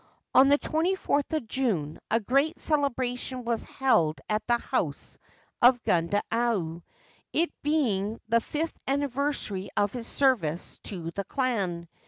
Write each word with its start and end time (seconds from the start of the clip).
On 0.33 0.49
the 0.49 0.57
24th 0.57 1.31
of 1.31 1.47
June 1.47 1.99
a 2.09 2.19
great 2.19 2.57
celebration 2.57 3.43
was 3.45 3.65
held 3.65 4.19
at 4.27 4.41
the 4.47 4.57
house 4.57 5.19
of 5.61 5.83
Gundayu, 5.83 6.81
it 7.33 7.51
being 7.61 8.19
the 8.27 8.41
fifth 8.41 8.79
anniversary 8.87 9.69
of 9.77 9.93
his 9.93 10.07
service 10.07 10.79
to 10.85 11.11
the 11.11 11.23
clan. 11.23 11.87